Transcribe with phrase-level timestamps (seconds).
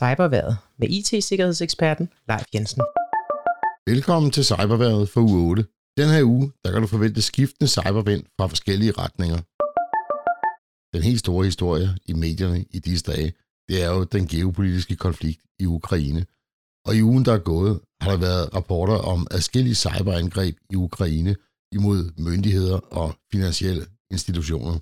[0.00, 2.82] Cyberværet med IT-sikkerhedseksperten Leif Jensen.
[3.92, 5.62] Velkommen til Cyberværet for uge 8.
[5.96, 9.38] Den her uge, der kan du forvente skiftende cybervind fra forskellige retninger.
[10.94, 13.32] Den helt store historie i medierne i disse dage,
[13.68, 16.22] det er jo den geopolitiske konflikt i Ukraine.
[16.86, 21.36] Og i ugen, der er gået, har der været rapporter om adskillige cyberangreb i Ukraine
[21.72, 24.74] imod myndigheder og finansielle institutioner.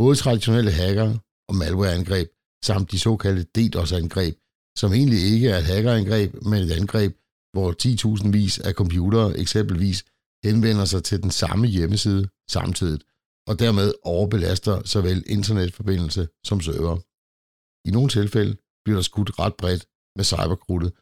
[0.00, 1.10] Både traditionelle hacker
[1.48, 2.28] og malwareangreb
[2.64, 4.34] samt de såkaldte DDoS-angreb,
[4.78, 7.16] som egentlig ikke er et hackerangreb, men et angreb,
[7.52, 7.68] hvor
[8.22, 10.04] 10.000 vis af computere eksempelvis
[10.44, 13.00] henvender sig til den samme hjemmeside samtidig,
[13.46, 16.96] og dermed overbelaster såvel internetforbindelse som server.
[17.88, 20.92] I nogle tilfælde bliver der skudt ret bredt med cyberkrudtet,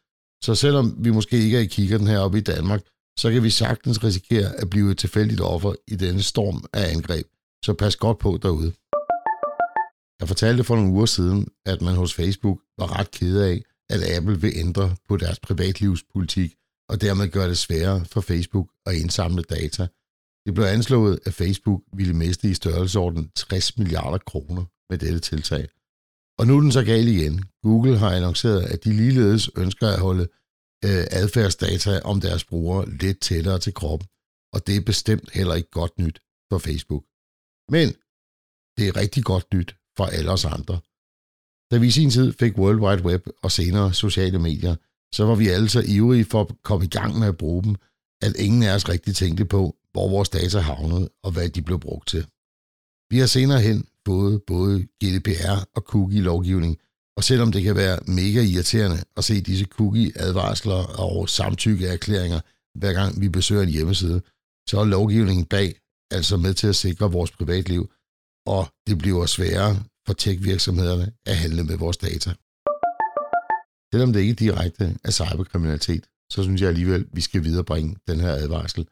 [0.45, 2.83] så selvom vi måske ikke er i kigger heroppe i Danmark,
[3.19, 7.27] så kan vi sagtens risikere at blive et tilfældigt offer i denne storm af angreb,
[7.64, 8.73] så pas godt på derude.
[10.20, 14.17] Jeg fortalte for nogle uger siden, at man hos Facebook var ret ked af, at
[14.17, 16.55] Apple vil ændre på deres privatlivspolitik
[16.89, 19.87] og dermed gøre det sværere for Facebook at indsamle data.
[20.47, 25.69] Det blev anslået, at Facebook ville miste i størrelsesorden 60 milliarder kroner med dette tiltag.
[26.39, 27.44] Og nu er den så gal igen.
[27.62, 30.27] Google har annonceret, at de ligeledes ønsker at holde
[30.84, 34.09] øh, adfærdsdata om deres brugere lidt tættere til kroppen,
[34.55, 36.19] og det er bestemt heller ikke godt nyt
[36.50, 37.05] for Facebook.
[37.75, 37.89] Men
[38.77, 40.78] det er rigtig godt nyt for alle os andre.
[41.70, 44.77] Da vi i sin tid fik World Wide Web og senere sociale medier,
[45.14, 47.77] så var vi alle så ivrige for at komme i gang med at bruge dem,
[48.22, 51.80] at ingen af os rigtig tænkte på, hvor vores data havnede og hvad de blev
[51.80, 52.27] brugt til.
[53.11, 56.78] Vi har senere hen fået både GDPR og cookie-lovgivning,
[57.16, 62.41] og selvom det kan være mega irriterende at se disse cookie-advarsler og samtykkeerklæringer,
[62.78, 64.22] hver gang vi besøger en hjemmeside,
[64.69, 65.75] så er lovgivningen bag
[66.10, 67.91] altså med til at sikre vores privatliv,
[68.47, 72.30] og det bliver sværere for tech-virksomhederne at handle med vores data.
[73.92, 78.21] Selvom det ikke direkte er cyberkriminalitet, så synes jeg alligevel, at vi skal viderebringe den
[78.21, 78.88] her advarsel.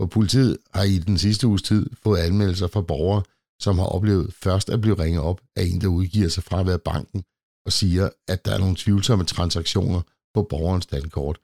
[0.00, 3.22] For politiet har i den sidste uges tid fået anmeldelser fra borgere,
[3.60, 6.66] som har oplevet først at blive ringet op af en, der udgiver sig fra at
[6.66, 7.24] være banken,
[7.66, 10.00] og siger, at der er nogle tvivlsomme transaktioner
[10.34, 11.38] på borgerens dankort,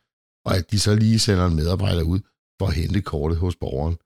[0.45, 2.21] og at de så lige sender en medarbejder ud
[2.59, 3.97] for at hente kortet hos borgeren.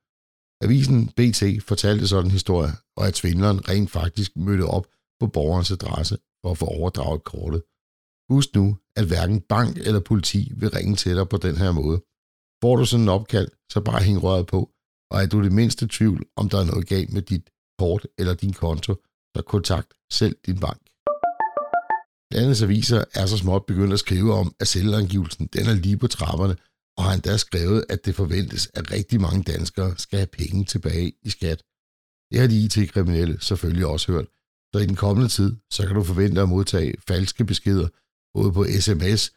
[0.65, 4.87] Avisen BT fortalte sådan en historie, og at svindleren rent faktisk mødte op
[5.21, 7.63] på borgerens adresse for at få overdraget kortet.
[8.31, 11.99] Husk nu, at hverken bank eller politi vil ringe til dig på den her måde.
[12.63, 14.71] Får du sådan en opkald, så bare hæng røret på,
[15.11, 18.35] og er du det mindste tvivl, om der er noget galt med dit kort eller
[18.35, 18.95] din konto,
[19.37, 20.83] så kontakt selv din bank.
[22.35, 26.07] Landets aviser er så småt begyndt at skrive om, at selvangivelsen den er lige på
[26.07, 26.57] trapperne,
[26.97, 31.13] og har endda skrevet, at det forventes, at rigtig mange danskere skal have penge tilbage
[31.23, 31.63] i skat.
[32.31, 34.27] Det har de IT-kriminelle selvfølgelig også hørt,
[34.75, 37.89] så i den kommende tid, så kan du forvente at modtage falske beskeder,
[38.35, 39.33] både på sms,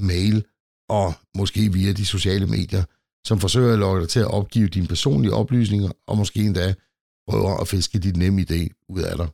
[0.00, 0.44] mail
[0.88, 2.84] og måske via de sociale medier,
[3.26, 6.74] som forsøger at lokke dig til at opgive dine personlige oplysninger, og måske endda
[7.28, 9.28] prøver at fiske dit nemme idé ud af dig.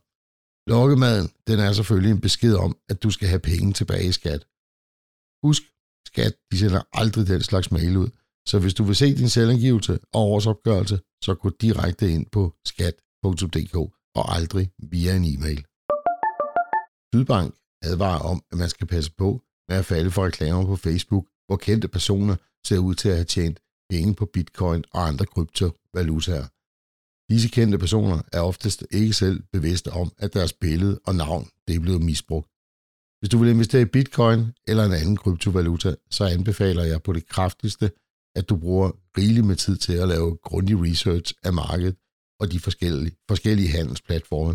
[0.67, 4.47] Lokkemaden, den er selvfølgelig en besked om, at du skal have penge tilbage i skat.
[5.43, 5.63] Husk,
[6.07, 8.09] skat, de sender aldrig den slags mail ud,
[8.47, 13.75] så hvis du vil se din selvangivelse og årsopgørelse, så gå direkte ind på skat.dk
[14.15, 15.65] og aldrig via en e-mail.
[17.13, 21.25] Sydbank advarer om, at man skal passe på med at falde for reklamer på Facebook,
[21.47, 22.35] hvor kendte personer
[22.67, 23.59] ser ud til at have tjent
[23.89, 26.47] penge på bitcoin og andre kryptovalutaer.
[27.31, 31.75] Disse kendte personer er oftest ikke selv bevidste om, at deres billede og navn det
[31.75, 32.47] er blevet misbrugt.
[33.19, 37.27] Hvis du vil investere i bitcoin eller en anden kryptovaluta, så anbefaler jeg på det
[37.27, 37.91] kraftigste,
[38.35, 41.95] at du bruger rigeligt med tid til at lave grundig research af markedet
[42.39, 44.53] og de forskellige, forskellige handelsplatforme.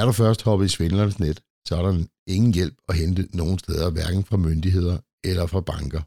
[0.00, 3.58] Er du først hoppet i svindlernes net, så er der ingen hjælp at hente nogen
[3.58, 6.02] steder, hverken fra myndigheder eller fra banker.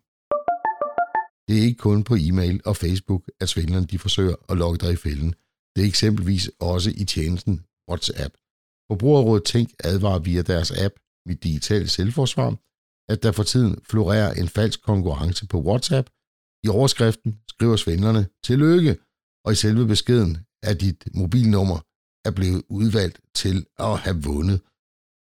[1.47, 4.93] Det er ikke kun på e-mail og Facebook, at svindlerne de forsøger at lokke dig
[4.93, 5.33] i fælden.
[5.75, 8.33] Det er eksempelvis også i tjenesten WhatsApp.
[8.89, 10.93] Forbrugerrådet Tænk advarer via deres app
[11.27, 12.51] mit Digitale Selvforsvar,
[13.11, 16.09] at der for tiden florerer en falsk konkurrence på WhatsApp.
[16.65, 18.97] I overskriften skriver svindlerne, tillykke,
[19.45, 21.79] og i selve beskeden er dit mobilnummer
[22.27, 24.61] er blevet udvalgt til at have vundet,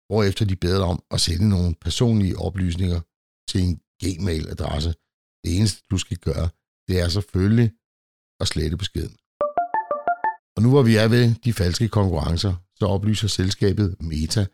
[0.07, 3.01] hvorefter de beder om at sende nogle personlige oplysninger
[3.49, 4.89] til en Gmail-adresse.
[5.43, 6.49] Det eneste, du skal gøre,
[6.87, 7.71] det er selvfølgelig
[8.41, 9.15] at slette beskeden.
[10.55, 14.45] Og nu hvor vi er ved de falske konkurrencer, så oplyser selskabet Meta,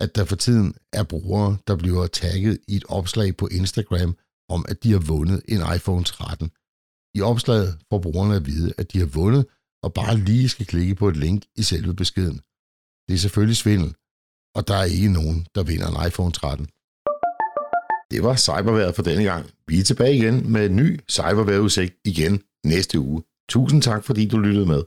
[0.00, 4.16] at der for tiden er brugere, der bliver tagget i et opslag på Instagram
[4.48, 6.50] om, at de har vundet en iPhone 13.
[7.14, 9.46] I opslaget får brugerne at vide, at de har vundet,
[9.82, 12.40] og bare lige skal klikke på et link i selve beskeden.
[13.08, 13.94] Det er selvfølgelig svindel,
[14.56, 16.66] og der er ikke nogen, der vinder en iPhone 13.
[18.10, 19.50] det var cyberværet for denne gang.
[19.68, 23.22] Vi er tilbage igen med en ny cyberværetudsigt igen næste uge.
[23.48, 24.82] Tusind tak, fordi du lyttede med.